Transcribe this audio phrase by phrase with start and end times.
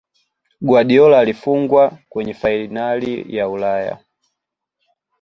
[0.61, 3.99] Guardiola alifungwa kwenye fainali ya Ulaya